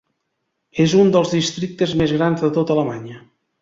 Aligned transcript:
És 0.85 0.95
un 1.03 1.13
dels 1.17 1.35
districtes 1.35 1.95
més 2.03 2.17
grans 2.19 2.43
de 2.47 2.53
tota 2.61 2.79
Alemanya. 2.79 3.25